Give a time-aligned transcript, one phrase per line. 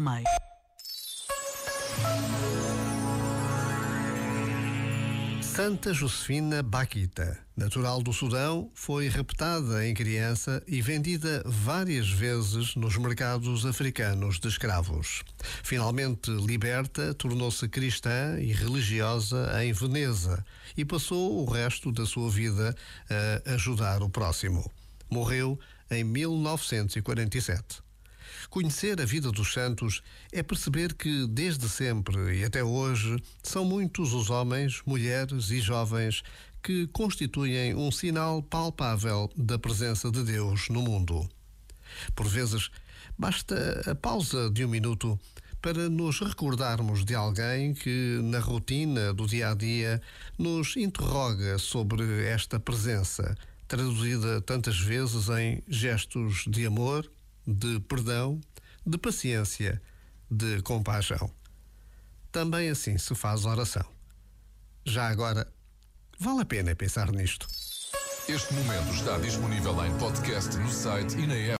[0.00, 0.24] do.
[5.58, 12.96] Santa Josefina Baquita, natural do Sudão, foi raptada em criança e vendida várias vezes nos
[12.96, 15.24] mercados africanos de escravos.
[15.64, 20.44] Finalmente liberta, tornou-se cristã e religiosa em Veneza
[20.76, 22.72] e passou o resto da sua vida
[23.44, 24.70] a ajudar o próximo.
[25.10, 25.58] Morreu
[25.90, 27.87] em 1947.
[28.50, 30.02] Conhecer a vida dos santos
[30.32, 36.22] é perceber que, desde sempre e até hoje, são muitos os homens, mulheres e jovens
[36.62, 41.28] que constituem um sinal palpável da presença de Deus no mundo.
[42.14, 42.70] Por vezes,
[43.16, 45.18] basta a pausa de um minuto
[45.60, 50.00] para nos recordarmos de alguém que, na rotina do dia a dia,
[50.38, 53.36] nos interroga sobre esta presença,
[53.66, 57.10] traduzida tantas vezes em gestos de amor
[57.50, 58.38] de perdão,
[58.84, 59.80] de paciência,
[60.30, 61.32] de compaixão.
[62.30, 63.86] Também assim se faz oração.
[64.84, 65.50] Já agora,
[66.20, 67.46] vale a pena pensar nisto.
[68.28, 71.56] Este momento está disponível em podcast no site e na app.